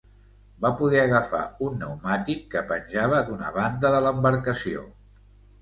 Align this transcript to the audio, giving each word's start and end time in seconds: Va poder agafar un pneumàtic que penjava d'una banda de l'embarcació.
Va 0.63 0.69
poder 0.79 1.01
agafar 1.01 1.41
un 1.67 1.75
pneumàtic 1.75 2.41
que 2.55 2.65
penjava 2.73 3.21
d'una 3.29 3.55
banda 3.59 3.93
de 3.97 4.01
l'embarcació. 4.07 4.91